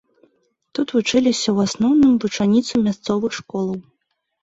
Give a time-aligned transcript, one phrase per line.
[0.79, 3.81] Тут вучыліся ў асноўным вучаніцы мясцовых школаў.